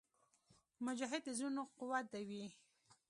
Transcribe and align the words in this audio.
مجاهد 0.85 1.21
د 1.25 1.27
زړونو 1.37 1.63
قوت 1.77 2.07
وي. 2.29 2.45